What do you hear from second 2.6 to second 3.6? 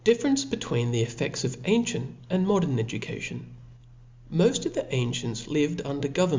Education.